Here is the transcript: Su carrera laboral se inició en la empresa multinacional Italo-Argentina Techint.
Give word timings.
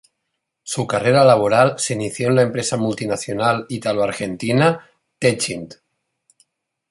Su 0.63 0.87
carrera 0.87 1.23
laboral 1.23 1.75
se 1.77 1.93
inició 1.93 2.29
en 2.29 2.35
la 2.37 2.41
empresa 2.41 2.75
multinacional 2.75 3.67
Italo-Argentina 3.69 4.89
Techint. 5.19 5.75